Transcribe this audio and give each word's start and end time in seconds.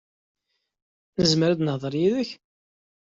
Nezmer 1.21 1.49
ad 1.51 1.59
nehder 1.61 1.93
yid-k? 2.01 2.29